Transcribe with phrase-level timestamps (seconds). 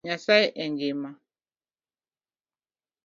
[0.05, 1.09] Nyasaye engima